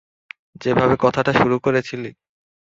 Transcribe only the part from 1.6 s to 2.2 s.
করেছিলি!